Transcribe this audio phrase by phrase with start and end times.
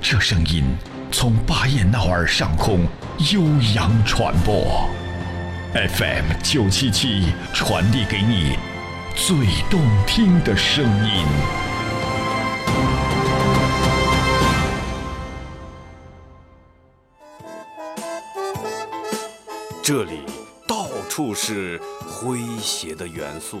[0.00, 0.64] 这声音
[1.12, 2.86] 从巴彦淖尔上空。
[3.32, 3.42] 悠
[3.74, 4.88] 扬传播
[5.72, 8.56] ，FM 九七七传递给你
[9.16, 9.36] 最
[9.68, 11.26] 动听的声音。
[19.82, 20.20] 这里
[20.68, 23.60] 到处是诙谐的元素，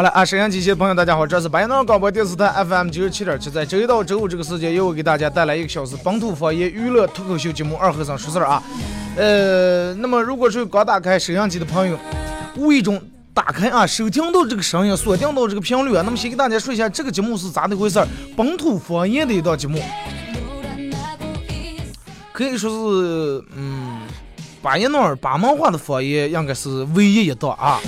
[0.00, 8.62] 好了啊，沈阳机器的朋友，大家好，这是白杨广播电视台 FM 九十七点七，在周一到周五这个时间，又给大家带来一个小时本土方言娱乐脱口秀节目《二和尚说事儿》啊。
[9.14, 11.98] 呃，那么如果是刚打开摄像机的朋友，
[12.56, 12.98] 无意中
[13.34, 18.08] 打开啊，收听到这个声音，锁定到这个频率啊，那么先给大家说一下，这个节目是咋的回事儿？
[18.34, 19.82] 本土方言的一档节目，
[22.32, 24.00] 可以说是嗯，
[24.62, 27.78] 巴彦淖尔巴门话的方言，应该是唯一一档啊。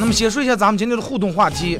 [0.00, 1.78] 那么先说一下咱们今天的互动话题。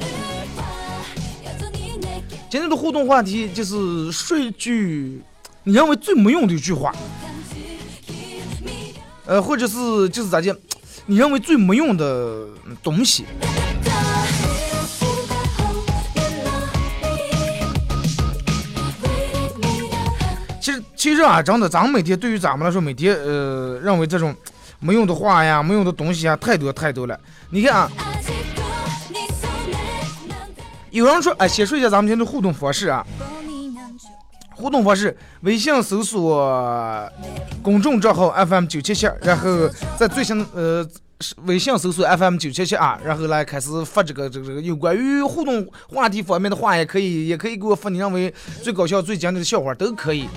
[2.51, 5.19] 今天的互动话题就是说一句
[5.63, 6.93] 你认为最没用的一句话，
[9.25, 10.55] 呃，或者是就是咋讲，
[11.07, 12.45] 你认为最没用的
[12.83, 13.25] 东西。
[20.61, 24.35] 其实，其实啊，真的，咱们每天对于咱们来说，每天呃，认为这种
[24.81, 27.17] 没用的话呀、没用的东西啊，太多太多了。
[27.49, 27.91] 你看啊。
[30.89, 33.05] 有人说，哎，先说一下咱们今天的互动方式啊。
[34.49, 37.09] 互动方式：微信搜索
[37.61, 40.85] 公众账号 FM 九七七，然后在最新呃
[41.45, 50.27] 微信搜索 FM 九七七啊，然后来开始发这个这个这个有关于互动话题方面的话，也可以也可以给我发你认为最搞笑、最经典的笑话都可以。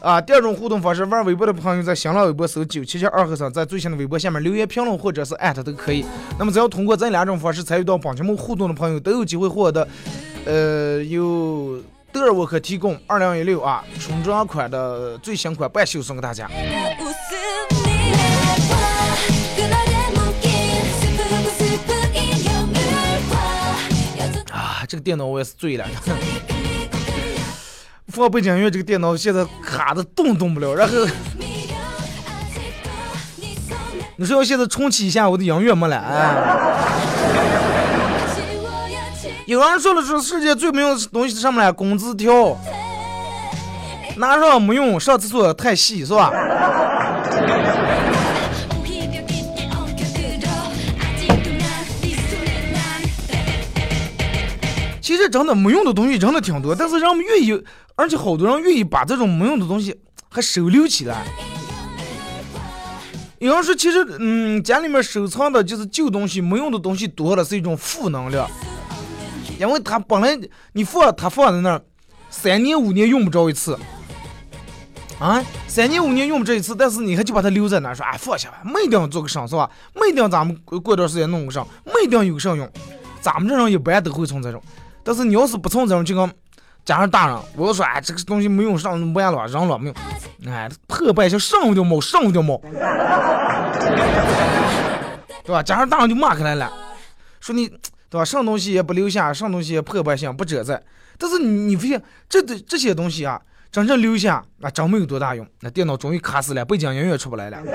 [0.00, 6.04] 啊，第二种互动方式，玩微博的朋友在新浪微博搜九七七二和尚，在最新的微博下面留言评论或者是艾特都可以。
[6.38, 9.86] 那么只要通过这两种方式参与到本节目互动的朋友，都有机会获得，
[10.46, 11.78] 呃，由
[12.10, 16.48] 德尔沃克提供二零一六啊春装款的最新款半袖送给大家。
[24.50, 25.86] 啊，这个电脑我也是醉了。
[28.10, 30.74] 放背景音乐，这个电脑现在卡的动动不了。
[30.74, 30.94] 然后
[34.16, 35.96] 你说要现在重启一下我的音乐没了？
[35.96, 36.34] 哎，
[39.46, 41.72] 有人说了，说世界最没用的东西是什么呢？
[41.72, 42.58] 工资条，
[44.16, 46.30] 拿上没用，上厕所太细，是吧？
[55.00, 57.64] 其实真的没用的东西真的挺多，但是人们愿意。
[57.96, 61.24] 而且好多人愿意把这种没用的东西还收留起来。
[63.38, 68.46] 有人说，其实，嗯，家里面收藏的就是旧东西、没用的东西多了，是一种负能量，
[69.58, 70.38] 因为他本来
[70.74, 71.82] 你放他放在那儿，
[72.28, 73.78] 三年五年用不着一次，
[75.18, 79.70] 啊，三年五年用不着一次，但是你还就把它留在那儿，说啊放下吧，没定做个啥是吧？
[79.94, 82.70] 没定咱们过段时间弄个啥，没定有个啥用，
[83.22, 84.62] 咱们这种一般都会从这种，
[85.02, 86.30] 但是你要是不从这种，就跟。
[86.84, 89.94] 加上大人，我说，哎，这个东西没用上完了，扔了没有？
[90.50, 92.56] 哎，破败像上掉毛，上掉毛，
[95.44, 95.62] 对吧？
[95.62, 96.72] 加上大人就骂开来了，
[97.40, 97.68] 说你，
[98.08, 98.24] 对吧？
[98.24, 100.82] 什东西也不留下，什东西也破败性不遮在。
[101.18, 103.40] 但是你你发现，这这这些东西啊，
[103.70, 105.46] 真正留下，那真没有多大用。
[105.60, 107.58] 那电脑终于卡死了，背景音乐出不来了。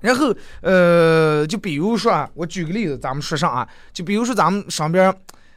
[0.00, 5.14] 然后呃，就比如说啊，我举个例子，咱们说上啊，就比如说咱们上边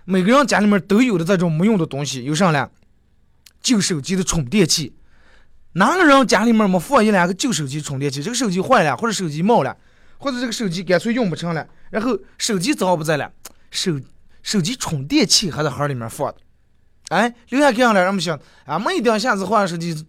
[0.09, 2.69] 每个人家里面都有的这种没用的东西，有啥呢？
[3.61, 4.95] 旧手机的充电器。
[5.73, 8.23] 哪个人家里面没放一两个旧手机充电器？
[8.23, 9.75] 这个手机坏了，或者手机冒了，
[10.17, 13.29] 或者这个手机干脆用不成了，然后手机早不在了，
[13.69, 13.99] 手
[14.41, 16.37] 手机充电器还在盒里面放的。
[17.09, 20.05] 哎，留下这样了，让我们想啊，没一定下次换手机，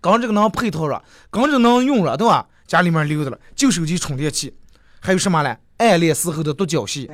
[0.00, 1.02] 刚这个能配套了，
[1.32, 2.46] 刚这个能用了，对吧？
[2.68, 4.54] 家里面留着了旧手机充电器，
[5.00, 5.58] 还有什么嘞？
[5.78, 7.10] 暗恋时候的独角戏，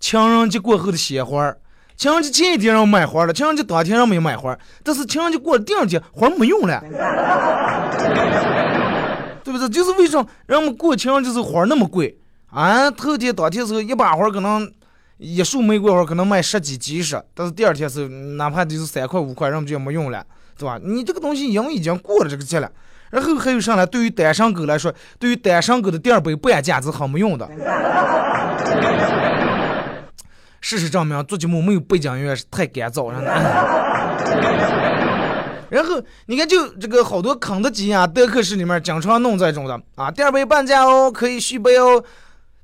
[0.00, 1.54] 情人节过后的鲜花。
[1.96, 6.80] 情人节前一天让买花了，情人节当天让没买花，但是情人节过了第二天花没用了，
[9.44, 9.68] 对不对？
[9.68, 12.18] 就是为什么人们过情人节时候花那么贵？
[12.46, 14.66] 啊，头天当天时候一把花可能
[15.18, 20.24] 一束玫瑰花可能卖十几几十，但是第二天时候哪怕就是三块五块，人们就没用了，
[20.56, 20.80] 对吧？
[20.82, 22.72] 你这个东西因为已经过了这个节了，
[23.10, 23.86] 然后还有啥呢？
[23.86, 27.46] 对于单身狗来说，对于单身狗的第二杯半价是很没用的。
[30.60, 33.20] 事实证明，做节目没有背景音乐是太干燥了。
[35.70, 42.02] 然后你看，就这个好多肯德基啊、德克士里面经常弄这种的啊，第二杯半价哦，可以续杯哦。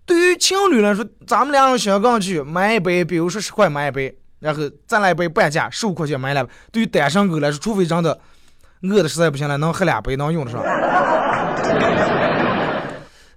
[0.04, 6.52] 对于情侣来说，咱们俩人想刚去买一杯，比如说十块买一杯，然后再来一杯半价，十五块钱买两杯。
[6.72, 8.19] 对于单身狗来说，除非真的
[8.82, 10.60] 饿的实在不行了，能喝两杯能用得上。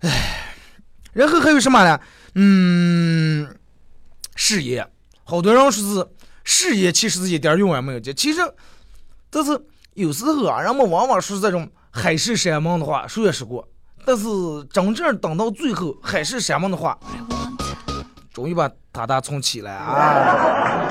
[0.02, 0.10] 唉，
[1.14, 2.00] 然后还有什么呢？
[2.34, 3.48] 嗯。
[4.42, 4.88] 事业，
[5.26, 6.08] 好多人说是
[6.46, 8.00] 事业，其实是一点用也没有。
[8.00, 8.40] 其实，
[9.30, 9.52] 但是
[9.96, 13.68] 有时候啊，人们往往说这种海誓山盟的话，说也说过。
[14.06, 14.24] 但是
[14.72, 16.98] 真正等到最后，海誓山盟的话，
[18.34, 20.88] 终于把大大从起来啊！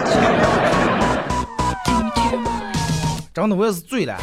[3.32, 4.14] 真的，我也是醉了。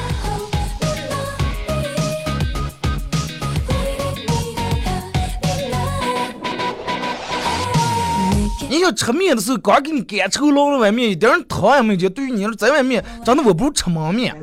[8.75, 12.10] 你要吃面的时候，刚给你干臭捞了碗面，一点汤也没有。
[12.10, 14.36] 对于你说在外面，真的我不如吃焖面。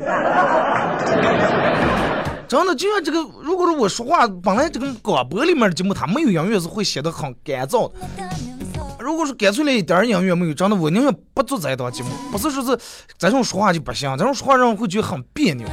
[2.48, 7.94] 真的，就像这个，如果说我说话，本来这个广播里面的节目它没有音乐是会显得很干燥的。
[8.98, 12.08] 如果说干脆连一点音乐没有，真的我宁愿不做这一档节目。
[12.30, 12.78] 不是说是
[13.18, 15.68] 这种说话就不行，这种说话让人会觉得很别扭。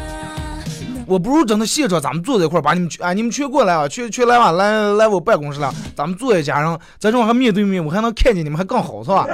[1.09, 9.25] 我不如整的现场，咱们坐在一块，把你们全啊，你们全过来啊，去去来吧，来来我办公室了，咱们坐一家人，这还面对面，我还能看见你们，还更好，是吧？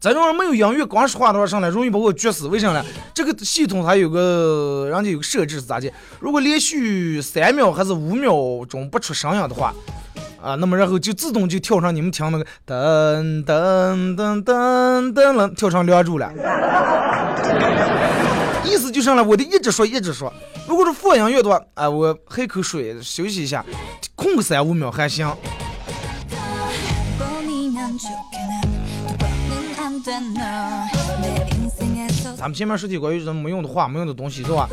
[0.00, 2.46] 咱这种人没有音乐，光说话的话上来容易把我撅死。
[2.46, 2.84] 为啥呢？
[3.12, 5.92] 这个系统它有个，人家有个设置是咋的？
[6.20, 8.32] 如果连续三秒还是五秒
[8.66, 9.74] 钟不出声音的话，
[10.40, 16.32] 啊，那么然后就自动就跳上你们听那个噔噔噔噔噔了，跳上梁祝了。
[18.64, 20.32] 意思就上来，我得一直说一直说。
[20.68, 23.64] 如果是放音乐的话，啊，我喝口水休息一下，
[24.14, 25.28] 空个三五秒还行。
[32.36, 34.68] 咱们前面说的关于这没用的话、没用的东西，是吧？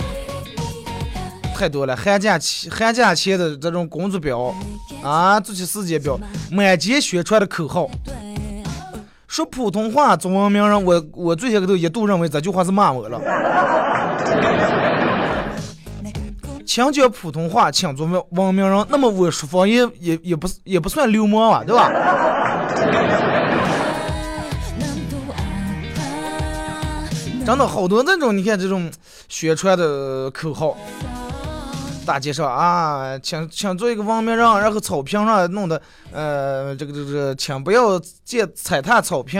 [1.55, 1.95] 太多了。
[1.95, 4.53] 寒假期、寒假前的这种工作表
[5.01, 6.19] 啊，作息时间表，
[6.51, 7.89] 满街宣传的口号。
[9.27, 13.19] 说普通话中文名人，我我最先个头一度认为这句话是骂我了。
[16.65, 18.85] 请讲普通话，请做文文明人。
[18.89, 21.89] 那么我说方言也也不也不算流氓啊，对吧？
[27.45, 28.91] 真的好多那种，你看这种
[29.29, 30.75] 宣传的口号，
[32.03, 35.79] 大街上啊，请请做一个文明人，然后草坪上弄的，
[36.11, 39.39] 呃，这个这个，请不要建踩踏草坪，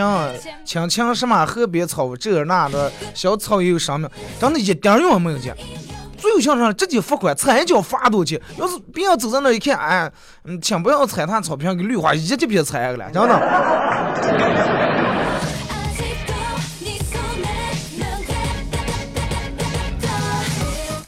[0.64, 4.08] 请请什么河边草这那的，小草也有生命，
[4.38, 5.52] 真的一点用也没有见。
[6.16, 8.40] 最有像上，直接罚款，踩一脚罚多钱。
[8.56, 10.10] 要是别人走在那一看，哎，
[10.44, 14.95] 嗯，请不要踩踏草坪，给绿化一就别踩了，真的。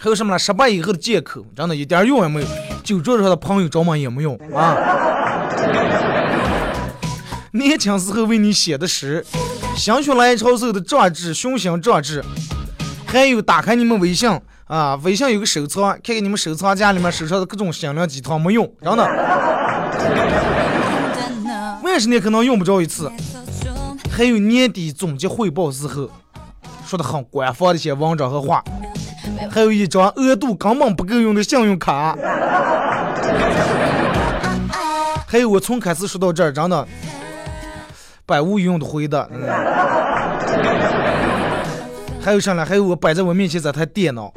[0.00, 0.38] 还有什么了？
[0.38, 2.46] 失败以后的借口，真的一点用也没有。
[2.84, 4.76] 酒桌上的朋友找嘛也没用啊。
[7.50, 9.26] 年轻时候为你写的诗，
[9.76, 12.24] 心血来潮时候的壮志，雄心壮志。
[13.06, 14.30] 还有打开你们微信
[14.66, 19.04] 啊，微信有个收藏，看看你们收藏夹里面收藏的各种心灵鸡汤没用，真的。
[21.82, 23.10] 万十年可能用不着一次。
[24.08, 26.08] 还有年底总结汇报时候，
[26.86, 28.62] 说的很官方的一些文章和话。
[29.50, 32.16] 还有一张额度根本不够用的信用卡。
[35.26, 36.86] 还有我从开始说到这儿，真的，
[38.24, 39.28] 百无一用的回的。
[39.32, 39.42] 嗯。
[42.20, 42.64] 还有啥呢？
[42.64, 44.32] 还有我摆在我面前这台电脑。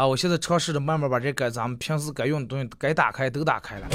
[0.00, 0.06] 啊！
[0.06, 3.86] 我现在尝试着慢慢把这该咱们平时该用的东西该打开都打开了。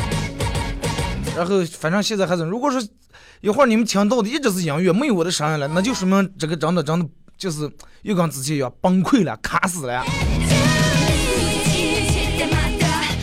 [1.36, 2.80] 然后反正现在还是，如果说
[3.42, 7.10] 一会儿你们听到的一直是音乐，没有我的声音了，那就说明这个真的真的
[7.40, 7.68] 就是
[8.04, 10.04] 又跟之前一样崩溃了，卡死了。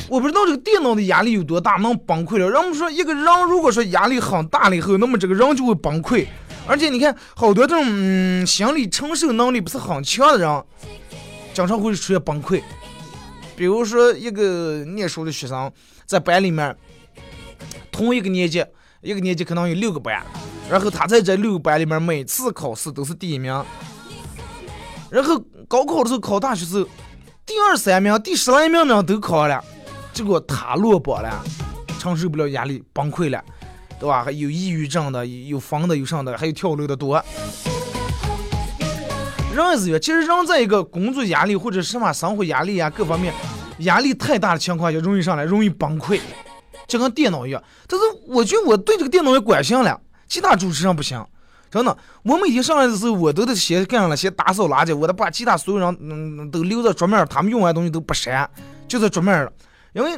[0.08, 2.50] 我不知道这个电脑的压力有多大，能崩溃了。
[2.50, 6.26] 人们说一个人如果说压力很大了以后，那么这个人就会崩溃。
[6.66, 10.64] 而且你看，好多这种嗯心理承受能力不是很强的人。
[11.54, 12.62] 经常会出现崩溃，
[13.54, 15.71] 比如说一个念书的学生
[16.06, 16.75] 在班里面，
[17.90, 18.64] 同一个年级，
[19.02, 20.25] 一个年级可能有六个班，
[20.71, 23.52] 然后他在这六个班里面每次考试都是第一名，
[25.11, 26.88] 然后高考的时候考大学时候，
[27.44, 29.62] 第二三名、第十来名名都考了，
[30.12, 31.44] 结果他落榜了，
[31.99, 33.44] 承受不了压力崩溃了，
[34.00, 34.25] 对吧？
[34.25, 37.23] 还有抑郁症的，有疯的，有上的，还有跳楼的多。
[39.54, 43.32] 人也是样，其实人在一个工作压力或者什么生活压力啊各方面
[43.78, 46.21] 压力太大的情况下，容易上来，容易崩溃，
[46.87, 47.62] 就跟电脑一样。
[47.87, 51.25] 但是我觉得我对这个电脑也惯性了，其他主持人不行，
[51.71, 51.97] 真的。
[52.23, 58.49] 我每天上来的时候，我都得先干了，先打扫垃圾，我得把其他所有人嗯都留在桌面他们用完东西都不删，
[58.88, 59.52] 就在桌面了。
[59.92, 60.11] 因为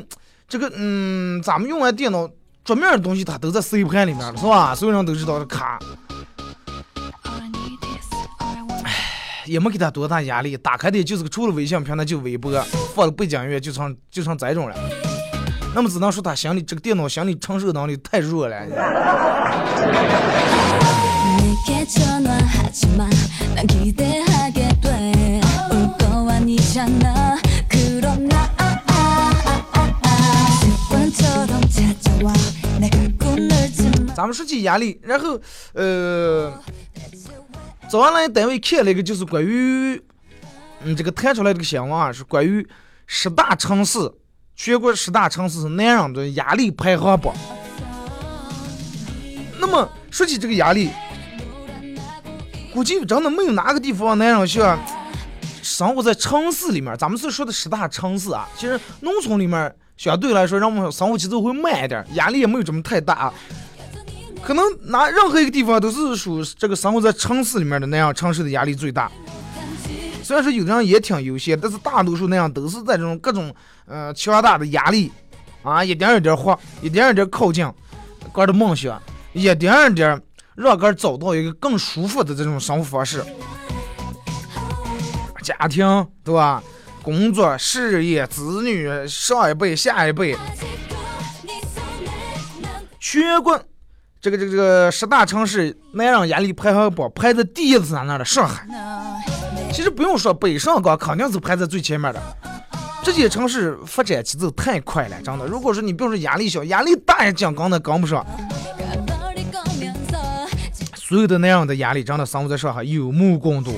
[0.47, 2.29] 这个嗯，咱们用完电脑
[2.65, 4.75] 桌面的东西，它都在 C 盘里面了，是吧？
[4.75, 5.79] 所有人都知道的卡。
[9.47, 12.51] 也没给他多大压力，打开的就是个除了微信平台就微博，
[12.95, 14.77] 放了背景音乐就成就成这种了。
[15.75, 18.57] 那么只能说他心里这个电脑心理承受能力太弱了。
[34.17, 35.39] 咱们说起压力，然后
[35.75, 36.53] 呃。
[37.89, 40.03] 早上来单位看了一个，就是关于，
[40.83, 42.67] 嗯，这个弹出来这个新闻啊，是关于
[43.07, 43.99] 十大城市，
[44.57, 47.33] 全国十大城市男人的压力排行榜。
[49.61, 50.91] 那么说起这个压力，
[52.73, 54.79] 估计真的没有哪个地方男人像
[55.63, 56.97] 生活在城市里面。
[56.99, 63.33] 咱们是说的十大城市啊，其实农村里面相对来说，让我们生活节奏会慢一点，压力也没有这么太大。
[64.47, 69.11] 可能拿任何一个地方都是属这个生活在城市里面的那样，城市的压力最大。
[70.23, 73.55] 虽然说有的人也挺悠闲，但是大多数那样都是在这种各种
[73.87, 75.11] 呃强大的压力
[75.63, 77.71] 啊，一点一点活，一点一点靠近
[78.33, 79.01] 哥的梦想，
[79.33, 80.21] 一点一点
[80.55, 83.25] 让哥找到一个更舒服的这种生活方式。
[85.43, 86.63] 家庭对吧？
[87.03, 90.35] 工作、事业、子女、上一辈、下一辈，
[92.99, 93.63] 全国。
[94.25, 98.25] 这个这个这个十大城市男人压力排行榜排在第一的是哪的？
[98.25, 98.67] 上海。
[99.71, 102.23] 其实不用说，北上广肯定是排在最前面的。
[103.03, 105.45] 这些城市发展节奏太快了，真的。
[105.45, 108.25] 如果说你比如说压力小，压力大也讲跟的跟不上。
[110.95, 113.75] 所有的那样的压力，真的生活在上海有目共睹。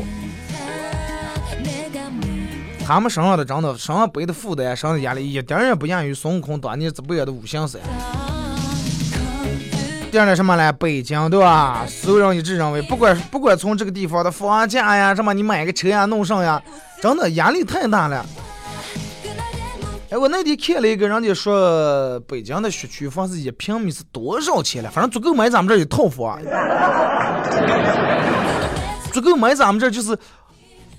[2.87, 7.81] 他们身上的真的身上背的负担、身上的压力，一点也不亚于孙悟空当年这辈子的五行山。
[10.17, 10.73] 第二什么呢？
[10.73, 11.85] 北京对吧？
[11.87, 16.63] 所有人一致认为，不管不管从这个地方的房价呀，什么你买个车呀，弄上呀，
[17.03, 18.25] 真的压力太大了。
[20.09, 24.91] 哎，我那天看了一个，人家说北京的学区房是一平米是多少钱了？
[24.91, 26.41] 反正足够买咱们这一套房，
[29.13, 30.19] 足够买咱们这就是，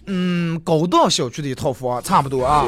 [0.06, 2.68] 嗯，高档小区的一套房，差不多啊。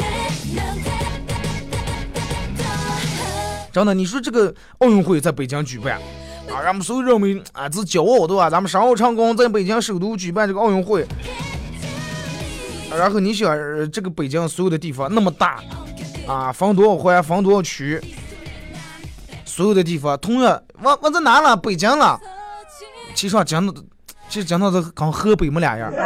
[3.72, 6.02] 真的，你说这个奥运会在北京举办。
[6.54, 8.50] 啊，咱们所有人民啊，是骄傲对吧？
[8.50, 11.06] 咱们申奥成功，在北京首都举办这个奥运会。
[12.92, 13.56] 然后你想，
[13.92, 15.60] 这个北京所有的地方那么大，
[16.28, 18.02] 啊，分多少环，分多少区，
[19.46, 21.56] 所有的地方，同样，我我在哪了？
[21.56, 22.20] 北京了。
[23.14, 23.74] 其实讲的，
[24.28, 25.92] 其实讲到这跟河北没两样。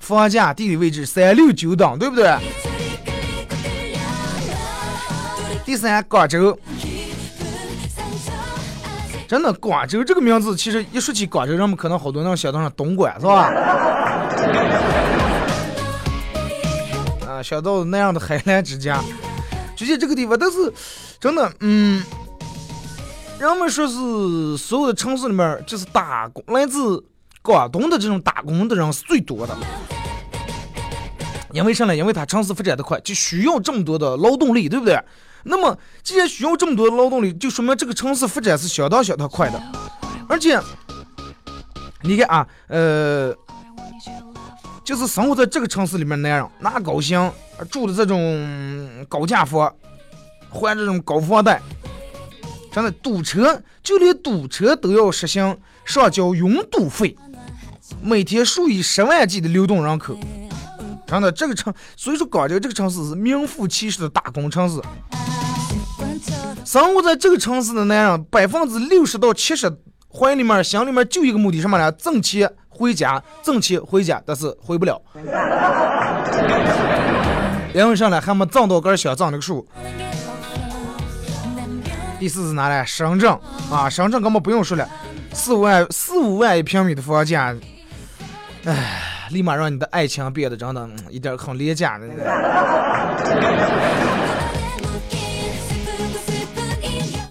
[0.00, 2.34] 房价、地理位置，三六九等，对不对？
[5.64, 6.58] 第三，广州。
[9.26, 13.50] 真的，广州这个名字，其实一说起广州，人们可能好多人想到上东莞，是吧？
[17.26, 19.02] 啊，想到那样的海澜之家，
[19.74, 20.38] 就在这个地方。
[20.38, 20.72] 但是，
[21.18, 22.04] 真的，嗯，
[23.38, 27.02] 人们说是所有的城市里面，就是打工来自
[27.42, 29.56] 广东的这种打工的人是最多的。
[31.52, 31.96] 因为啥呢？
[31.96, 35.00] 因为它城市发展的快，就需要这么多的劳动力，对不对？
[35.44, 39.62] 那么，既然需要这么多劳动力，就说明这个城市发展是相当相当快的。
[40.28, 40.58] 而且，
[42.02, 43.34] 你看啊，呃，
[44.82, 47.30] 就是生活在这个城市里面那样，那高薪，
[47.70, 49.72] 住的这种高价房，
[50.50, 51.60] 还这种高房贷，
[52.72, 57.16] 真的堵车，就连堵车都要实行上交拥堵费，
[58.02, 60.18] 每天数以十万计的流动人口。
[61.14, 64.80] 真的，这个城，所以说广州这个城市是名副其实的打工城市。
[66.64, 69.70] 生活在这个城市的男人，百分之六十到七十
[70.08, 71.92] 怀里面、心里面就一个目的，什么呢？
[71.92, 75.00] 挣钱回家，挣钱回家，但是回不了。
[77.72, 78.20] 因为啥呢？
[78.20, 79.66] 还没挣到根想挣那个数。
[82.18, 82.84] 第四是哪来？
[82.84, 83.30] 深圳
[83.70, 84.88] 啊，深圳根本不用说了，
[85.32, 87.54] 四五万、四五万一平米的房价，
[88.64, 89.13] 唉。
[89.30, 92.06] 立马让你的爱情变得真的一点很廉价的。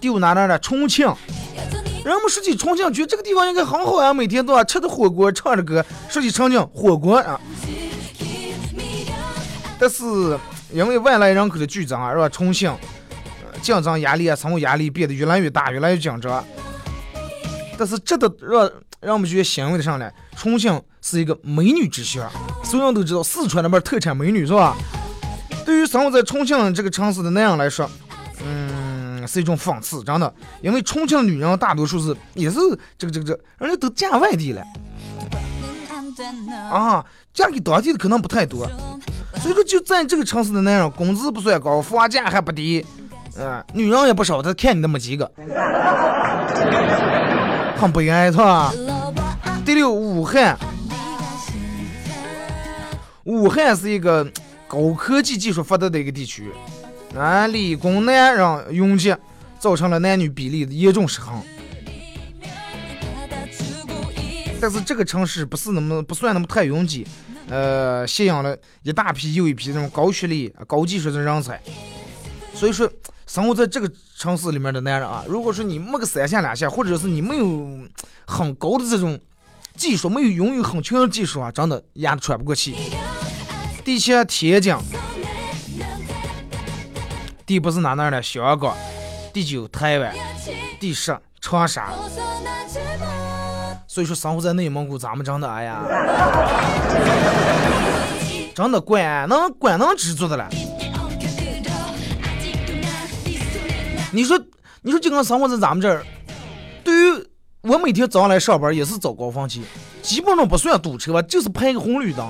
[0.00, 0.58] 第五哪哪呢？
[0.58, 1.06] 重庆。
[2.04, 5.82] 人们说起重庆，觉得这个地方应该很好呀，每天都要吃着火锅，唱着歌。
[6.08, 7.40] 说起重庆，火锅啊。
[9.78, 10.04] 但是
[10.70, 12.70] 因为外来人口的剧增啊，让重庆
[13.62, 16.44] 竞争压力啊，生活压力变得越来越大，越来越紧张。
[17.78, 18.70] 但是这都让
[19.00, 20.78] 让我们觉得欣慰的上来，重庆。
[21.06, 22.26] 是一个美女之乡，
[22.62, 24.74] 所有人都知道四川那边特产美女是吧？
[25.66, 27.86] 对于生活在重庆这个城市的男人来说，
[28.42, 30.32] 嗯，是一种讽刺，真的，
[30.62, 32.58] 因为重庆的女人大多数是也是
[32.96, 34.62] 这个这个这，人家都嫁外地了，
[36.72, 38.66] 啊，嫁给当地的可能不太多，
[39.42, 42.82] 所以说就在这个城市的男人，工资不算高，房价还不低，
[43.36, 45.30] 嗯，女人也不少，他看你那么几个，
[47.76, 48.72] 很悲哀是吧？
[49.66, 50.58] 第六，武汉。
[53.24, 54.30] 武汉是一个
[54.68, 56.50] 高科技技术发达的一个地区，
[57.16, 59.14] 啊，理工男人拥挤，
[59.58, 61.40] 造成了男女比例的严重失衡。
[64.60, 67.06] 但是这个城市不是那么不算那么太拥挤，
[67.48, 71.60] 呃，吸引了一大批又一批这种高学历、高技术的人才。
[72.52, 72.86] 所以说，
[73.26, 77.78] 生活在这个城市里面的男人啊，如果说你没个三下两下，或者是你没有
[78.26, 79.18] 很高的这种。
[79.76, 82.76] 技术没有拥有很强的技术啊，真的压得喘不过气。
[83.84, 84.76] 第七，天津；
[87.44, 88.22] 第不是哪哪的？
[88.22, 88.72] 香港；
[89.32, 90.10] 第九，台湾；
[90.80, 91.92] 第十，长沙。
[93.86, 95.82] 所以说，生活在内蒙古，咱们真的哎呀，
[98.54, 100.48] 真的官能官能知足的了。
[104.10, 104.38] 你说，
[104.80, 106.04] 你说，就跟生活在咱们这儿，
[106.82, 107.26] 对于。
[107.62, 109.62] 我每天早上来上班也是早高峰期，
[110.02, 112.26] 基本上不算堵车吧，就是排个红绿灯。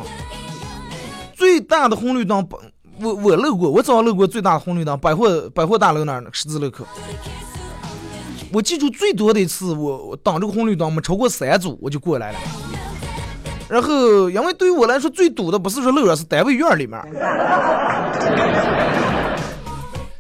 [1.37, 2.47] 最大的红绿灯，
[3.01, 6.87] 我我路过，我早上路过最大的红绿灯，百货百货大楼那儿十字路口。
[8.53, 12.39] 我记住最多的一次，我我等这个红绿灯没超过三组，我就过来了。
[13.69, 17.01] 然后，因为对于我来说最堵的不是说路上，是单位院里面。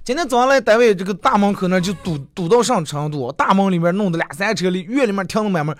[0.02, 5.76] 今天早上来单位这个大门口那就堵堵到上程度，大门里面弄的俩三车里，院里面停的满门，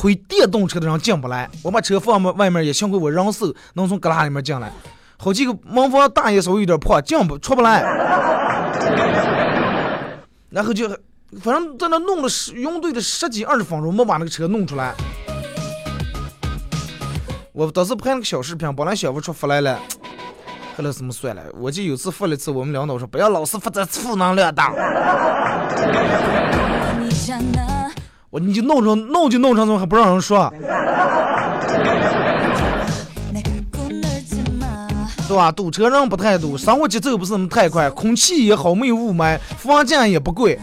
[0.00, 1.46] 推电动车的人进不来。
[1.62, 4.72] 我把车放外面也幸亏我人手能从旮旯里面进来。
[5.18, 7.82] 好几个门房大爷稍微有点破，进不出不来。
[10.48, 10.88] 然后就
[11.42, 14.94] 反正在那弄了十用对的十几二十分钟，没把那个车弄出来。
[17.52, 19.78] 我当时拍了个小视频，本来想不出发来了。
[20.78, 21.42] 后来怎么算了？
[21.58, 24.62] 我就有次发了一次，我们领导说不要老是发这负能量的。
[28.30, 30.52] 我你就弄成弄就弄成怎么还不让人说？
[35.26, 35.52] 对吧？
[35.52, 40.58] 堵车人不太堵，生活节奏不是那么太快，空气也好，没有雾霾，房价也不贵，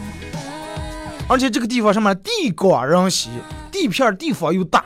[1.26, 3.30] 而且这个地方什么地广人稀，
[3.72, 4.84] 地片地方又大，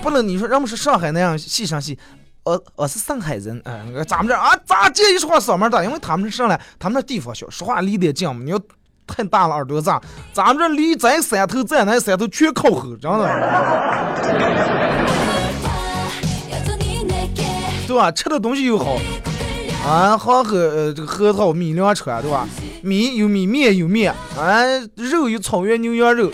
[0.00, 1.98] 不能你说人们是上海那样细声细。
[2.44, 5.82] 我我是上海人，嗯，咱们这啊，咋介一说话嗓门大？
[5.84, 8.40] 因为他们是上来，他们那地方小，说话离得近嘛。
[8.44, 8.60] 你要
[9.10, 10.00] 太大了耳朵咋？
[10.32, 13.28] 咱们这离咱山头咱那山头全靠后，真的。
[17.86, 18.10] 对吧？
[18.12, 18.96] 吃的东西又好，
[19.84, 22.46] 啊，好喝呃这个核桃米粮车对吧？
[22.82, 24.62] 米有米面有面，啊
[24.94, 26.30] 肉有草原牛羊肉。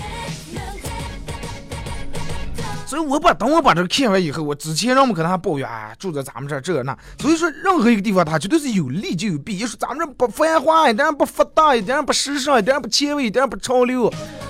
[2.87, 6.96] 所以我把等我把这个看完以后，我之前人们可能还抱怨啊，住在咱们这这那。
[7.18, 9.59] 所以说，任何一个地方它绝对是有利就有弊。
[9.59, 14.07] 一说咱们这不繁华，一点不发达，一点不时尚，一点不前卫，一点不潮流，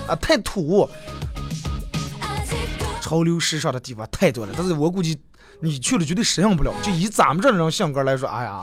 [0.07, 0.87] 啊，太土。
[3.01, 5.17] 潮流时尚的地方太多了，但是我估计
[5.59, 6.71] 你去了绝对适应不了。
[6.83, 8.61] 就以咱们这种性格来说，哎呀。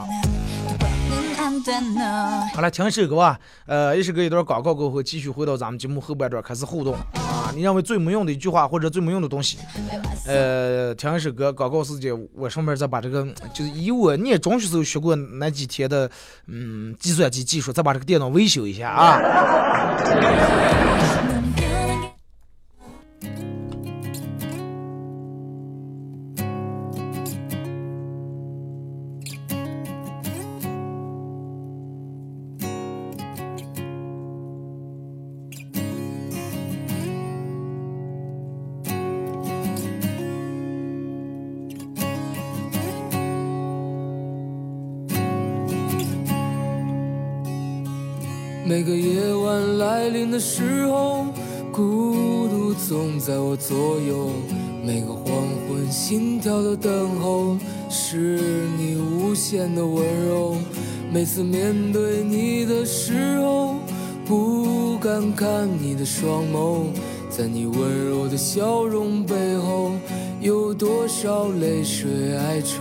[2.55, 3.41] 好了，听一首歌吧。
[3.65, 7.51] 呃，一首歌一段广告过后，继续回到咱们节目后半段开始互动啊。
[7.55, 9.57] 你认为最没用的一句话或者最没用的东西？
[10.27, 16.11] 呃，听一首歌，广告时间，我上面再把这个，就是以我念中学时候学过那几天的，
[16.49, 19.21] 嗯，计算机技术，再把这个电脑维修一下啊。
[48.67, 51.27] 每个夜晚来临的时候，
[51.71, 54.31] 孤独总在我左右。
[54.83, 55.25] 每个黄
[55.69, 57.59] 昏，心跳的等候，
[57.91, 58.41] 是
[58.79, 60.57] 你无限的温柔。
[61.13, 63.75] 每次面对你的时候，
[64.25, 66.87] 不敢看你的双眸，
[67.29, 69.93] 在你温柔的笑容背后，
[70.41, 72.81] 有多少泪水哀愁？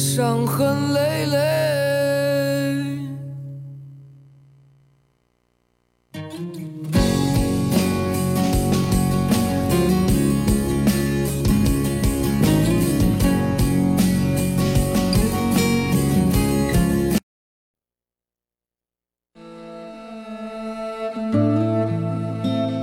[0.00, 1.36] 伤痕累累。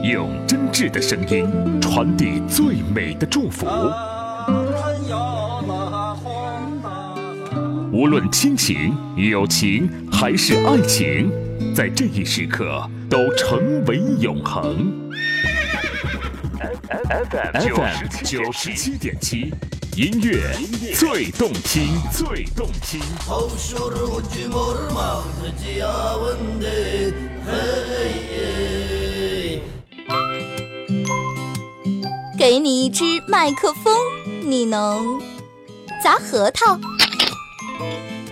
[0.03, 1.49] 用真挚的声音
[1.81, 3.65] 传递最美的祝福。
[7.97, 11.31] 无论亲情、友情还是爱情，
[11.73, 15.09] 在这一时刻都成为永恒。
[17.09, 19.51] FM 九十七点七，
[19.95, 20.55] 音乐
[20.93, 23.01] 最动听，最动听。
[32.37, 33.91] 给你一支麦克风，
[34.45, 35.19] 你能
[36.03, 36.79] 砸核桃、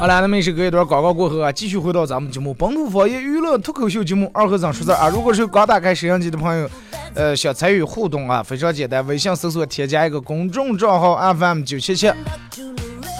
[0.00, 5.10] 好了，那么也是隔一段广告过后啊，继续回到咱们节目《本土方言娱乐脱口秀》节目二和尚说字啊。
[5.10, 6.66] 如果是刚打开摄像机的朋友，
[7.12, 12.10] 呃，想参与互动啊，非常简单，微信搜索添加一个公众账号 FM 九七七。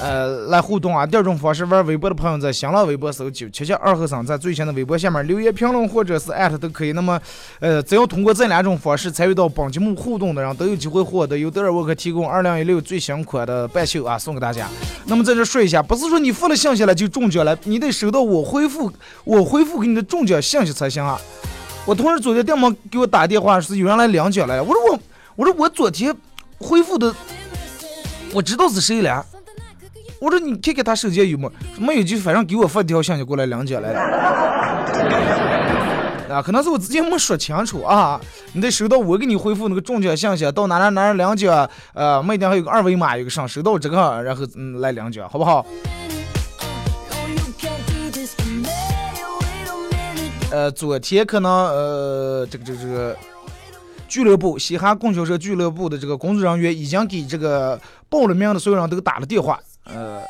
[0.00, 1.04] 呃，来互动啊！
[1.04, 6.92] 第二种方式，玩微博的朋友在新浪微博搜九七七二和尚，在最新的微博下面留言评论或者是艾特都可以。
[6.92, 7.20] 那么，
[7.58, 14.66] 呃，只要通过这两种方式参与到本节目互动的人，都有机会获得由德尔沃克提供二零一六最新款的半袖啊，送给大家。
[15.04, 18.90] 那么在这说一下，不是说你发了信息了就中奖了，你得收到我回复
[19.24, 21.20] 我回复给你的中奖信息才行啊。
[21.84, 24.64] 我同事昨天电话给我打电话，是有人来领奖来了。
[24.64, 25.00] 我说我，
[25.36, 26.16] 我说我昨天
[26.58, 27.14] 回复的，
[28.32, 29.26] 我知道是谁了。
[30.20, 31.50] 我说你看看他手机有没？
[31.78, 34.00] 没有就反正给我发一条信息过来两奖来了。
[36.28, 38.20] 啊，可能是我之前没说清楚啊。
[38.52, 45.66] 你得收到我给你回复那个中奖信息，到哪哪哪两奖，呃，每天还有个二维码，有个上，收到这个，然后嗯来两奖，好不好？
[50.50, 53.16] 呃，昨天可能呃这个这个这个
[54.06, 59.58] 俱乐部西汉供销社俱乐部的这个工作人员已经给这个报了名的所有人都打了电话。
[59.84, 60.22] 呃，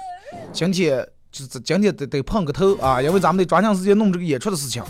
[0.52, 4.82] 今天就是今天得得碰个头啊，因为咱们得抓紧时间弄这个演出的事情。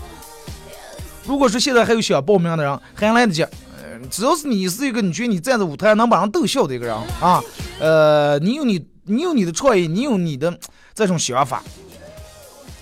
[1.25, 3.43] 如果说现在还有想报名的人，还来得及。
[3.43, 7.43] 呃，只要是你是一个你觉得你站在舞台能把人逗笑的一个人啊，
[7.79, 10.59] 呃，你有你你有你的创意，你有你的
[10.95, 11.63] 这种想法，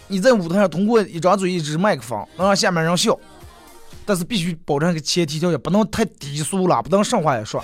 [0.06, 3.18] 你在舞台上通过一张嘴一支麦克风能让下面人笑，
[4.04, 7.62] 但是必须保证一个前提条件，不能太低俗了，不能上话也说。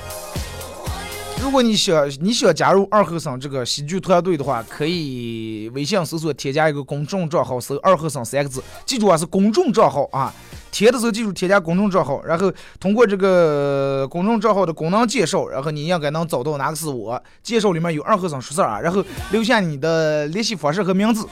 [1.44, 10.32] 如果你想你想加入二和尚这个喜剧团队的话，可以微信搜索添加一个公众账号，搜“二和尚”三个字，记住啊是公众账号啊。
[10.72, 17.22] 填的时候记住添加公众账号，然后通过这个公众账号的功能介绍，然后你应该能找到哪个是我。
[17.42, 21.28] 介绍里面有二和尚说事儿啊，然后留下你的联系方式和名字，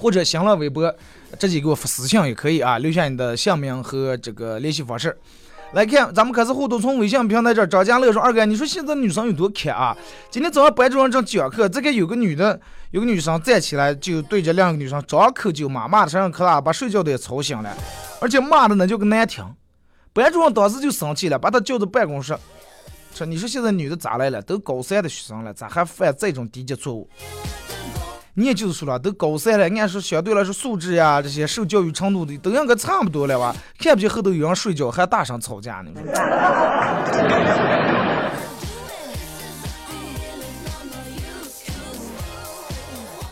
[0.00, 0.94] 或者新浪微博
[1.40, 5.18] 直接给我发私信也可以啊，留下你的姓名和这个联系方式。
[5.72, 9.96] 来看，咱们开始互动，从微信平台这儿，张家乐说：“二哥，你说现在女生有多看啊？
[10.28, 17.72] 今天早上班主任正讲课，这个有个女的，有个女生站起来就对着另一个女生张口就骂，骂的声音可大，把睡觉的也吵醒了，
[18.20, 19.44] 而且骂的那叫个难听。
[20.12, 22.36] 班主任当时就生气了，把她叫到办公室，
[23.14, 24.42] 说：你说现在女的咋来了？
[24.42, 27.08] 都高三的学生了，咋还犯这种低级错误？”
[28.34, 33.54] 你也就是说了，都高三了，按说相对来说素质呀，这些受教育程度的都应该差不多了吧？
[33.78, 35.90] 看不见后头有人睡觉还大声吵架呢。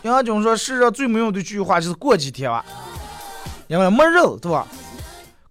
[0.03, 2.63] 杨军说：“世上最没用的一句话就是过几天吧，
[3.67, 4.65] 因为没肉，对吧？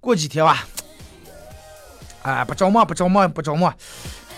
[0.01, 0.65] 过几天吧，
[2.23, 3.73] 哎，不着忙，不着忙，不着忙。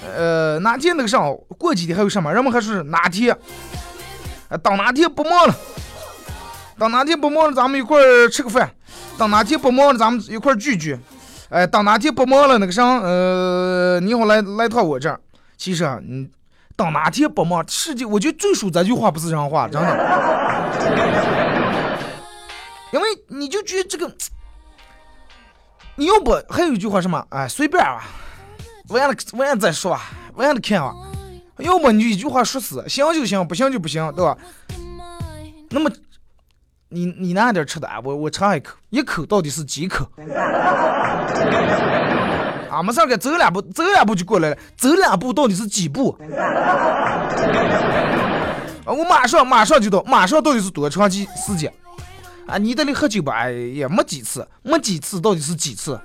[0.05, 2.33] 呃，哪天那个上，过几天还有什么？
[2.33, 3.37] 人们还说是哪天？”
[4.51, 5.55] 哎，等哪天不忙了，
[6.79, 8.69] 等哪天不忙了，咱们一块儿吃个饭；
[9.17, 10.99] 等哪天不忙了，咱们一块儿聚聚。
[11.51, 15.21] 哎，等哪天不忙了，那个啥，呃，你好来来趟我这儿。
[15.57, 16.29] 其实啊，你
[16.77, 19.89] 等哪天不忙，世界我觉得最说这句话不是人话，真的。
[22.93, 24.13] 因为你就觉得这个，
[25.95, 27.25] 你要不还有一句话什么？
[27.31, 28.03] 哎，随便吧，
[28.89, 29.97] 完了完了再说，
[30.35, 30.93] 完了看吧。
[31.63, 34.37] 要么你就一句话说死，行就行，不行就不行，对吧？
[35.71, 35.91] 那么
[36.89, 40.05] 你你拿点吃的啊，我我尝一口，一口到底是几口？
[42.71, 46.17] 啊，没事儿，走两步，走两步就过来了，走两步到底是几步？
[48.85, 51.73] 啊，我马上马上就到，马上到底是多长几时间？
[52.47, 53.33] 啊，你这里喝酒吧？
[53.35, 56.01] 哎呀，没几次，没几次，到底是几次？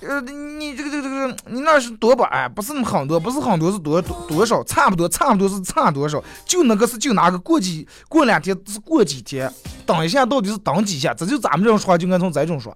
[0.00, 2.26] 呃，你这个这个这个，你那是多吧？
[2.32, 4.62] 哎，不是那么很多，不是很多，是多多少？
[4.64, 6.22] 差不多，差不多是差多少？
[6.44, 9.52] 就那个是就哪个过几过两天是过几天？
[9.84, 11.12] 等一下到底是等几下？
[11.14, 12.74] 这就咱们这种说话就按从这种说。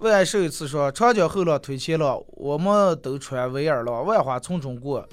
[0.00, 5.06] 为爱受一次说，长江后浪推前浪，我们都穿威尔了，万花丛中过。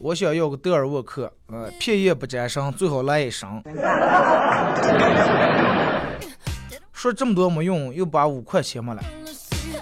[0.00, 3.46] 我想要个德尔沃克，呃，片叶不沾身，最好来一身。
[6.90, 9.02] 说这么多没用，又把五块钱没了，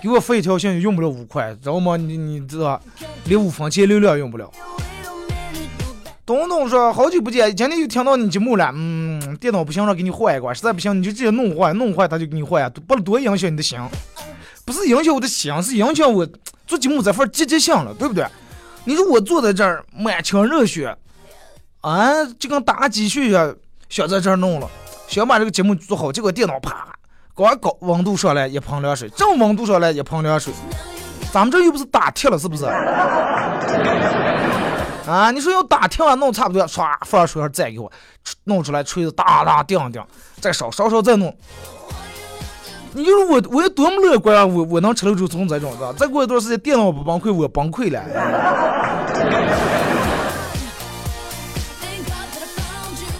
[0.02, 1.96] 给我发一条信用不了五块，知道吗？
[1.96, 2.80] 你你知道，
[3.26, 4.50] 连五分钱流量用不了。
[6.26, 13.78] 东东说，好久不见，今天又听到你节目了，嗯，电脑不行了，给你换一个，实在不行你就直接弄坏，弄坏他就给你换，不能多影响你的心。
[14.64, 16.26] 不是影响我的心，是影响我
[16.66, 18.26] 做节目这份积极性了，对不对？
[18.84, 20.96] 你说我坐在这儿满腔热血，
[21.80, 23.54] 啊，就跟打鸡血一样，
[23.88, 24.68] 想在这儿弄了，
[25.08, 26.86] 想把这个节目做好，结果电脑啪，
[27.34, 30.52] 刚搞温度上来一盆凉水，正温度上来一盆凉水，
[31.32, 32.64] 咱们这又不是打铁了，是不是？
[35.06, 37.90] 啊，你说要打铁了，弄差不多，唰放水再给我
[38.44, 40.00] 弄出来，锤子哒哒叮叮，
[40.40, 41.36] 再烧烧烧再弄。
[42.94, 44.44] 你就是我，我有多么乐观啊！
[44.44, 48.02] 我我能吃得住从这种的，再过一段时间电脑不崩溃，我崩溃了。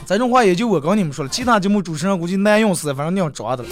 [0.06, 3.70] 这种话也就我跟你们说了，其他节目主持人估计难用死，反正那样装的了。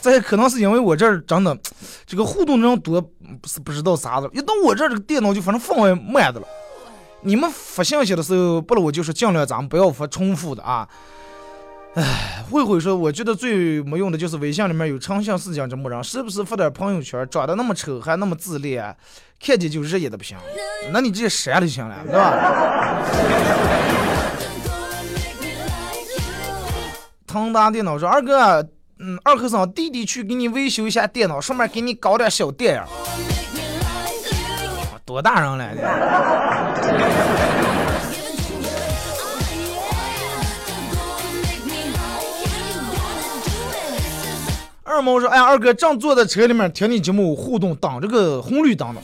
[0.00, 1.58] 这可能是因为我这儿真的
[2.06, 4.30] 这个互动人多，不是不知道啥的。
[4.32, 6.46] 一到我这儿，这个电脑就反正氛围慢的了。
[7.20, 10.88] 你们发信息的时候，不了我就是尽量咱们不要发重复的啊。
[11.94, 18.96] 唉，慧慧说，我觉得最没用的就是微信里面有长相思讲这么人，时不时发点朋友圈，长得那么丑，还那么自恋，
[19.40, 20.36] 看见就热也的不行。
[20.92, 23.02] 那你直接删就行了，对吧？
[27.26, 28.64] 腾达电脑说，二哥，
[29.00, 32.82] 嗯，二和尚，弟弟去给你维修一下电脑，顺便给你搞点小电影。
[35.04, 35.64] 多大人了？
[44.98, 49.00] 二毛说：“哎呀，二哥正坐在车里面听你节目互动，挡这个红绿灯呢。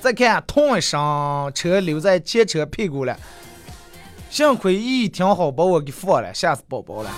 [0.00, 3.18] 再看，同一声车留在前车屁股了。
[4.30, 7.10] 幸亏一停好，把我给放了，吓死宝宝了。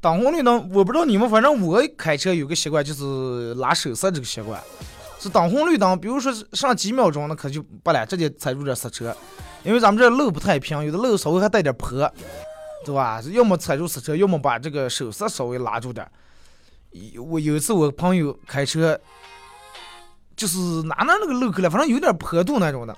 [0.00, 4.62] 等红绿灯，我不知道你们，反正我开车有个习惯，就是拉手刹这个习惯。
[5.18, 9.12] 是等红绿灯，比如说上几秒钟，那可就不了，直接踩住这刹车。
[9.64, 12.08] 因为咱们这路不太平，有的路稍微还带点坡。”
[12.84, 13.20] 对吧？
[13.32, 16.06] 要么踩住刹车，要么把这个手刹稍微拉住点。
[17.18, 18.98] 我有一次我朋友开车，
[20.34, 22.96] 就是哪哪那个路口了，反正有点坡度那种的。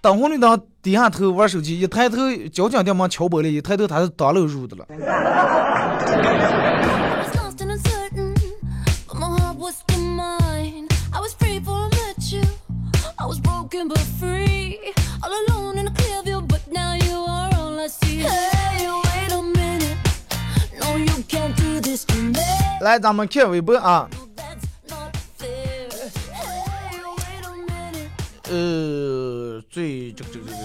[0.00, 2.16] 等红绿灯低下头玩手机，一抬头
[2.52, 4.86] 交警电门敲玻璃，一抬头他是当路入的了。
[22.84, 24.06] 来，咱们看微博啊。
[28.50, 30.58] 呃，最这个这个这个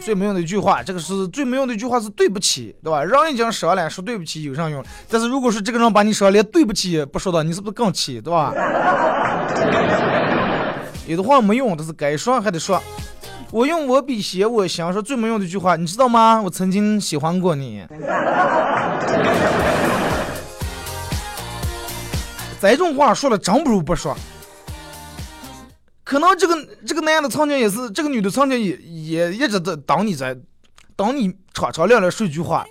[0.00, 3.04] 最没用的一句话，这个是最没用的一句话是对不起，对吧？
[3.04, 4.82] 人已经伤了，说对不起有啥用？
[5.10, 8.54] 但是如果说这个人把你伤，连对不起不说的，你是不是更气，对吧？
[11.06, 12.82] 有的话没用，但是该说还得说。
[13.50, 16.40] 我用我笔写我想说最没用的一句话，你知道吗？
[16.42, 17.84] 我曾经喜欢过你。
[22.70, 24.16] 这种话说了真不如不说。
[26.02, 26.54] 可能这个
[26.86, 30.36] 这个男的曾经也是，这个女的曾经也也一直在等你在
[30.94, 32.64] 等你敞敞亮亮说句话，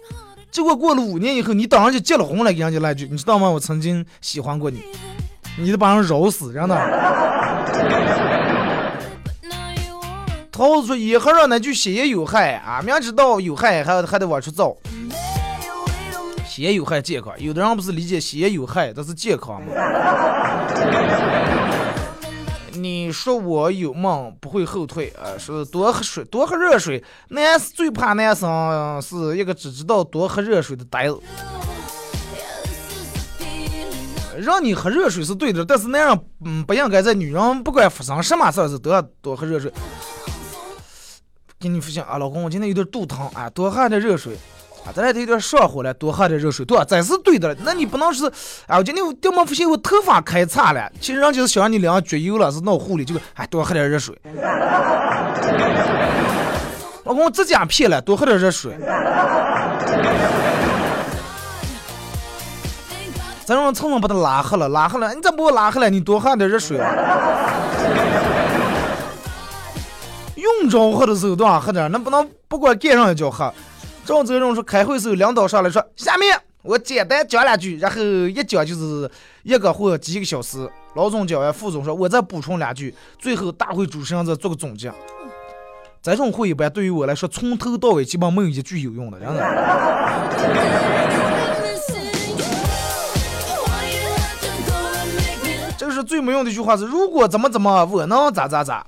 [0.49, 3.49] 结果过了五年以后，你等人家结了婚了，给人家来句，你知道吗？
[3.49, 4.81] 我曾经喜欢过你，
[5.57, 6.75] 你得把人饶死，真的。
[10.49, 14.73] 桃子说：“一和尚那句血有害啊，明知道有害还还得往出造。”
[16.55, 19.73] 血有害健康，有的人不是理解血有害，但是健康吗？
[22.71, 27.03] 你说我有梦不会后退啊，说多喝水，多喝热水。
[27.27, 31.19] 男最怕男生是一个只知道多喝热水的呆子。
[34.37, 39.69] 让你喝热水是对的，但是男人嗯不应该在女人不管发生什么事儿时都要多喝热水。
[41.59, 44.37] 给你分享啊，老公，我今天有点肚疼啊，多喝点热水。
[44.85, 46.85] 啊，咱俩有点上火了，多喝点热水，对吧？
[46.87, 47.55] 这是对的。
[47.63, 48.31] 那你不能是，
[48.67, 54.15] 哎，我今天我掉毛发现我头发开叉了，其实人家是想让你脸上撅油了，是闹护理，就哎多喝点热水。
[57.03, 58.77] 老公，我指甲撇了，多喝点热水。
[63.43, 65.89] 咱让蹭蹭把它拉黑了，拉黑了，你咋不拉黑了？
[65.89, 66.93] 你多喝点热水啊。
[70.35, 73.51] 用着喝的时候多喝点，那不能不管盖上也叫喝。
[74.05, 79.09] 赵泽荣说：“开会时候，领导上来说，下面我简单讲两句，然后一讲就是
[79.41, 80.69] 一个或几个小时。
[80.93, 84.93] 老总讲完，副总说，我再补充两句，最后大会主持人再做个总结。
[86.03, 89.43] 这种会一般对于我来说，从头到尾基本没有一句有用的，真的。
[95.77, 98.85] 这个是最没用的一句话是：如果怎么怎么，我能咋咋咋。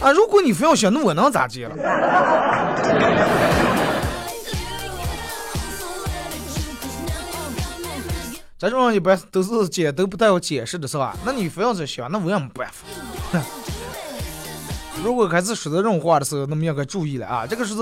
[0.00, 1.76] 啊，如果你非要选，那我能咋接了？”
[8.68, 11.16] 这种一般都是解都不带有解释的是吧？
[11.24, 13.40] 那你非要这想，那我也没办法。
[15.02, 17.46] 如果开始说这种话的时候，那么应该注意了啊！
[17.46, 17.74] 这个是，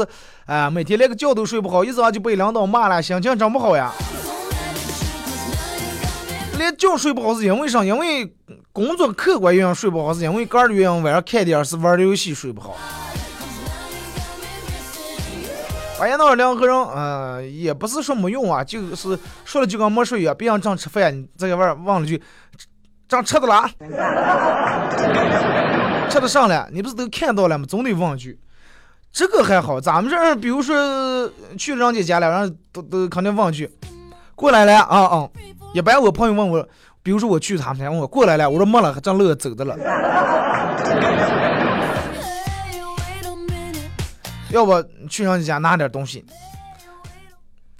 [0.46, 3.92] 啊，每天连个觉都睡不好，一早上就被领导骂了，心情真不好呀。
[6.58, 7.84] 连觉睡不好是因为啥？
[7.84, 8.34] 因为
[8.72, 12.76] 工作客观原因睡不好，是因为个人原因晚上看电视玩游戏睡不好。
[16.02, 20.34] 发现那两个人，嗯，也不是说没用啊，就是说了就跟没说一样。
[20.36, 22.20] 别人正吃饭，你在玩忘了句，
[23.06, 23.70] 正吃的啦，
[26.10, 27.64] 吃的上了，你不是都看到了吗？
[27.68, 28.36] 总得问句。
[29.12, 30.74] 这个还好，咱们这儿比如说
[31.56, 33.70] 去了人家家了，然后都都肯定问句，
[34.34, 35.28] 过来了啊啊！
[35.72, 36.68] 一般我朋友问我，
[37.04, 39.76] 比如说我去他们家问我过来了，我说没了，正乐走的了。
[44.52, 46.22] 要不去人家家拿点东西，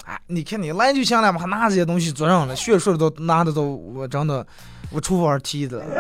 [0.07, 4.47] 哎，你看你来就行了嘛，还拿这些东西做上了，学术的都拿的都，我真的，
[4.91, 5.83] 我厨房提的。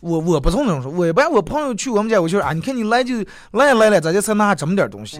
[0.00, 3.16] 我我不从那种说，我一般我朋友去我们家，我就说啊，你看你来就
[3.52, 5.18] 来来了，咱就才拿这么点东西。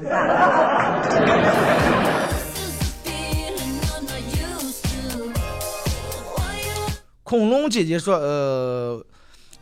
[7.22, 9.02] 恐龙姐姐说，呃，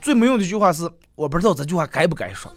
[0.01, 2.51] 最没用的一句话是，我不知道这句话该不该说。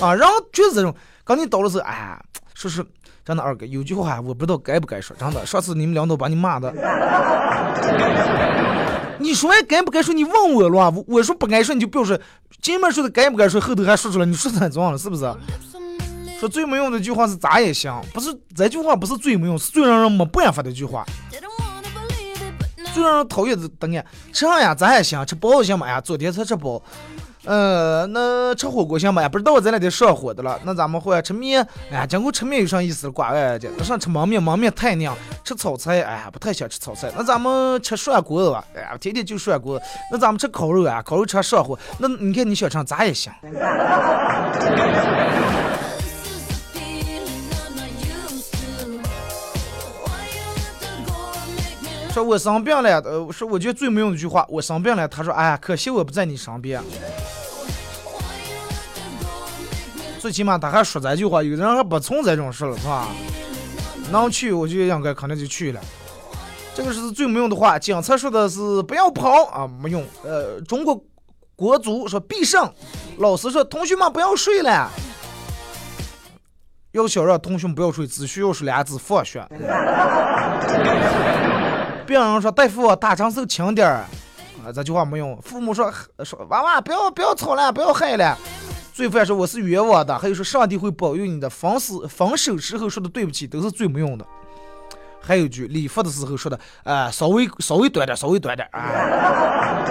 [0.00, 2.20] 啊，然后就是这种，刚你到的时候，哎，
[2.54, 2.84] 说是
[3.24, 6.72] 真的二哥，有句话我不知道该不该说，真的，上次你们领导把你骂的，
[9.18, 10.12] 你说该不该说？
[10.12, 12.18] 你问我了，我我说不该说，你就不要说，
[12.60, 15.32] 前面说的该不该说，后头还说出来，你说太脏了，是不是？
[16.40, 21.06] 说最没用的句话是咋也行，不是这句话不是最没用，是最让人没办法的句话，
[22.92, 24.74] 最让人讨厌的等眼，吃啥呀？
[24.74, 25.86] 咋也行，吃包子行吗？
[25.86, 26.82] 哎呀，昨天才吃包。
[27.44, 29.28] 呃，那吃火锅行吧？
[29.28, 30.58] 不知道咱俩得上火的了。
[30.64, 31.66] 那咱们换吃面。
[31.90, 33.10] 哎呀，讲过吃面有啥意思？
[33.10, 33.70] 挂外去。
[33.76, 35.14] 那上吃焖面，焖面太娘。
[35.44, 37.10] 吃炒菜，哎呀，不太想吃炒菜。
[37.16, 38.64] 那咱们吃涮锅的吧？
[38.74, 39.80] 哎呀，天天就涮锅。
[40.10, 41.02] 那咱们吃烤肉啊？
[41.02, 41.78] 烤肉吃上火。
[41.98, 43.32] 那你看你想吃啥也行。
[52.14, 55.08] 说我生病了，呃，说我觉得最没用一句话，我生病了。
[55.08, 56.80] 他说，哎呀，可惜我不在你身边。
[60.20, 63.08] 最起码他还说这句话，有的人还不从这种事了，是吧？
[64.12, 65.80] 能去我就应该可能就去了。
[66.72, 67.76] 这个是最没用的话。
[67.80, 70.04] 警察说的是不要跑啊，没用。
[70.22, 71.04] 呃，中国
[71.56, 72.72] 国足说必胜。
[73.18, 74.88] 老师说同学们不要睡了。
[76.92, 79.44] 要想让同学们不要睡，只需要是俩字放学。
[82.06, 84.04] 病人说：“大夫，打针手轻点儿。”
[84.64, 85.38] 啊，这句话没用。
[85.42, 85.92] 父母说
[86.24, 88.38] ：“说娃娃不要不要吵了，不要害了。”
[88.94, 94.24] 罪犯说：“我是冤枉的。”还有说：“上帝会保佑你的。”分死分手时候说的对不起都是最没用的。
[95.20, 99.84] 还有句礼服的时候说的：“啊，稍微稍微短点，稍微短点。”啊，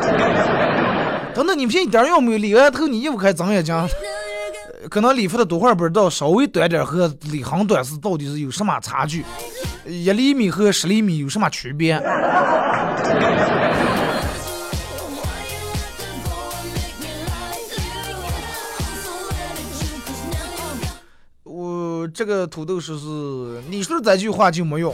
[1.33, 2.37] 等等，你们现在一点用没有？
[2.37, 3.75] 理完头你衣服开脏眼睛。
[4.89, 9.25] 可能礼服的多会儿不知道，稍微短点和理很短是到底是有什么差距？
[9.85, 11.99] 一厘米和十厘米有什么区别？
[21.43, 23.03] 我这个土豆说是
[23.69, 24.93] 你说这句话就没用，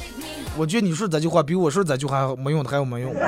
[0.58, 3.14] 我觉得你说这句话比我说这句话没用的还要没用。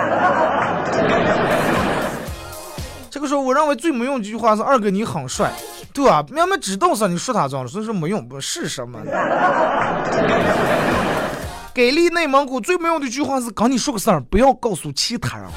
[3.09, 5.51] 这个时候我认为最没用的一句话是二哥你很帅，
[5.93, 6.25] 对吧？
[6.29, 8.99] 明明知道是你说他装了，所以说没用，不是什么。
[11.73, 15.47] 给力内蒙古最没用的一句话是跟你说个事儿，不要告诉其他人。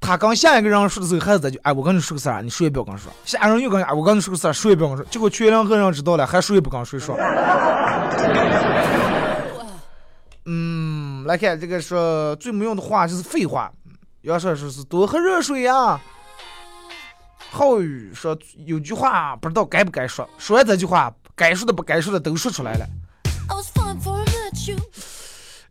[0.00, 3.10] 他刚下一个人说的时候，还是在句，哎，我跟你说个事儿，你谁也不要跟我说。
[3.24, 5.06] 下一个人又跟，哎，我跟你说个事儿，谁也不要跟说。
[5.06, 7.16] 结果全两个人知道了，还谁也不跟谁说。
[10.44, 13.72] 嗯，来看这个说最没用的话就是废话。
[14.22, 16.00] 要说说是多喝热水呀。
[17.50, 18.36] 浩宇说
[18.66, 22.86] 有句话不知道该不该说，说完这句话，该说的不该说的都说出来了。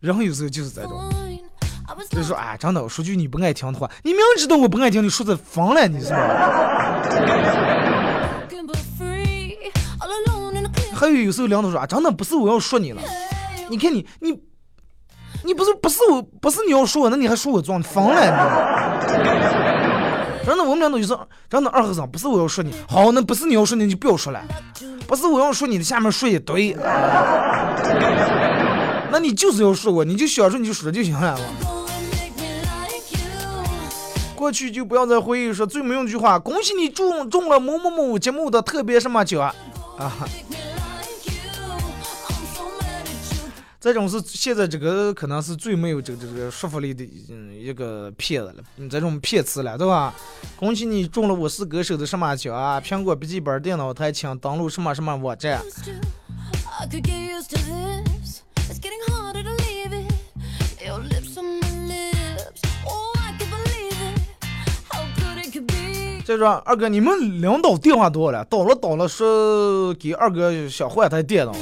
[0.02, 1.00] 然后有时候就是这种，
[2.10, 6.18] 就是说啊，真的，说句你不爱听的话，你明知道我不爱听，你说的疯了，你是吧？
[10.92, 13.00] 还有有时候领导说啊，真的不是我要说你了，
[13.70, 14.36] 你看你你
[15.44, 19.00] 你不是不是我不是你要说我，那你还说我装疯了？
[19.06, 19.12] 你
[20.44, 24.42] 真的，我们领导就说，真的二和尚不是我要说你，好，那不是你要说你就不要说了，
[25.06, 26.76] 不是我要说你的，下面说一堆。
[29.12, 31.38] 那你就是要说我，你就想说你就说就行了。
[34.34, 36.38] 过去就不要再回忆说最没用一句话。
[36.38, 39.54] 恭喜你中中了某某某节目的特别什么奖
[39.98, 40.26] 啊！
[43.78, 50.14] 这种是现在这个可能是最没有这个这个说服力的嗯一个骗子了，你这种骗词了，对吧？
[50.56, 52.80] 恭喜你中了我是歌手的什么奖啊？
[52.80, 55.60] 苹果笔记本电脑台请登录什么什么网站。
[66.24, 71.52] 再说二哥，你们领导电话多了，倒了倒了，说给二哥想换台电脑。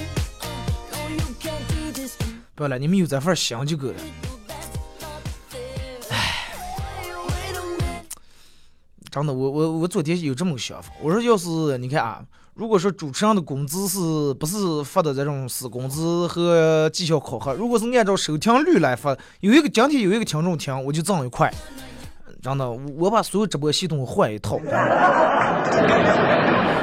[2.54, 3.94] 不了，你们有这份心就够了。
[6.10, 6.54] 唉，
[9.10, 12.24] 真的，我我我昨天有这么个想法，我说要是你看啊。
[12.54, 13.98] 如果说主持人的工资是
[14.34, 17.54] 不是发的这种死工资和绩效考核？
[17.54, 21.52] 如果是按照收听率来发，有一个今天有一个听众听，我就挣一块。
[22.42, 24.58] 真的，我把所有直播系统换一套。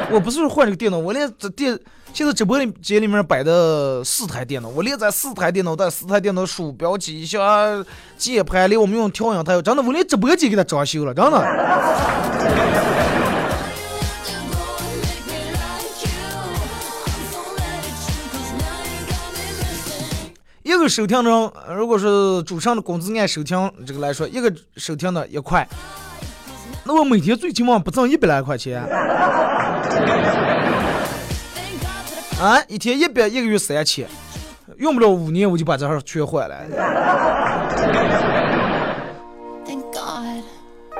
[0.09, 1.77] 我不是换这个电脑，我连这电
[2.13, 7.85] 现在直播间里面摆的四台电脑，我连在四台电脑带四台电脑鼠标、机箱、
[8.17, 12.96] 键盘，连我们用调音台，真的，我连直播间给他装修了，真的。
[20.87, 25.67] 收听中，如果是主唱的工资按收听这个来说，一个收听的一块，
[26.83, 28.81] 那我每天最起码不挣一百来块钱。
[32.39, 34.07] 啊，一天一百，一个月三千，
[34.77, 36.55] 用不了五年我就把这号全换了。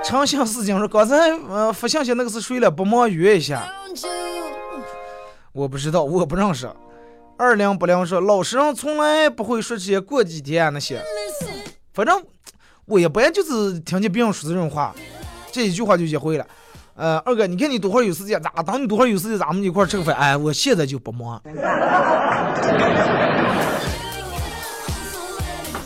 [0.03, 1.15] 长相思讲说，刚才
[1.49, 2.71] 呃发信息那个是谁了？
[2.71, 3.71] 不忙约一下。
[5.53, 6.69] 我不知道，我不认识。
[7.37, 10.99] 二零不零说，老实人从来不会说这些过几天那些，
[11.93, 12.19] 反正
[12.85, 14.95] 我一般就是听见别人说这种话，
[15.51, 16.47] 这一句话就学会了。
[16.95, 20.15] 呃，二哥，你看你多会儿有时间，咋等你多会儿有时间，咱们一块儿吃个饭。
[20.15, 21.39] 哎，我现在就不忙。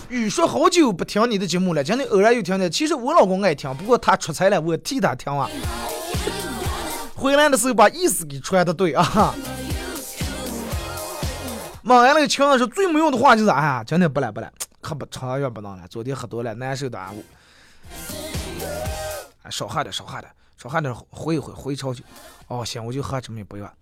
[0.07, 2.71] 雨说好久不听你的节目了，今天偶然又听见。
[2.71, 5.49] 其实我老公爱听，不过他出差了，我替他听啊。
[7.13, 9.35] 回来的时候把意思给传的对啊。
[11.83, 14.51] 忙完那个情的时候，最没用的话就是哎呀，今天不来不来，
[14.81, 15.87] 可不长远不能了。
[15.87, 17.11] 昨天喝多了，难受的啊！
[19.43, 22.03] 哎，少喝点，少喝点，少喝点，回一回，回潮去。
[22.47, 23.73] 哦，行，我就喝这么一杯吧。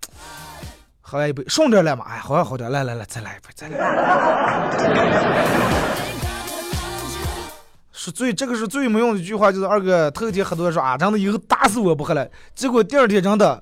[1.02, 2.06] 喝完一杯，顺点来嘛？
[2.08, 3.78] 哎，好点好点，来来来，再来一杯，再来。
[7.92, 12.26] 是最这个是最没用的一句话，就是二哥头天喝多说啊，真的以后打死我不喝了。
[12.56, 13.62] 结果第二天真的，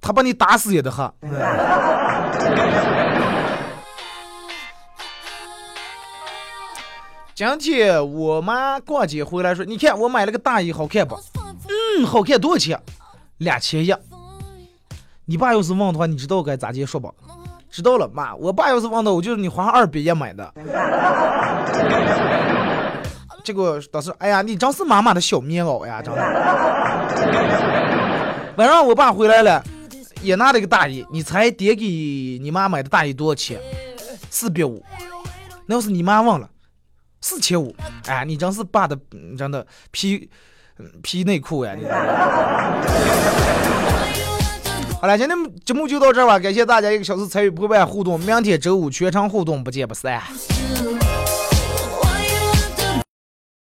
[0.00, 1.12] 他把你打死也得喝。
[7.36, 11.14] 今天我妈逛街回来说：“你看我买了个大衣，好看不？
[11.68, 12.80] 嗯，好看，多少钱？
[13.36, 13.94] 两千一。
[15.26, 17.10] 你爸要是问的话，你知道该咋接说吧？
[17.70, 18.34] 知道了，妈。
[18.36, 20.50] 我爸要是问的，我就是你花二百一买的。
[23.44, 26.22] 结果当时，哎呀，你真是妈妈的小棉袄呀，真的。
[28.56, 29.62] 晚上我爸回来了，
[30.22, 31.04] 也拿了个大衣。
[31.12, 33.60] 你猜爹给你妈买的大衣多少钱？
[34.30, 34.82] 四百五。
[35.66, 36.48] 那要是你妈忘了。”
[37.20, 37.74] 四千五，
[38.06, 38.98] 哎，你真是爸的，
[39.36, 40.28] 真的皮
[41.02, 41.74] 皮内裤呀！
[41.74, 41.84] 你。
[44.98, 50.22] 好了，今天节目就到这儿吧，感谢大家一个小时参与陪伴互动，明天周五全程互动，不见不散。